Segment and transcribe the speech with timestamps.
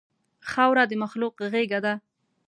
[0.49, 1.93] خاوره د مخلوق غېږه ده.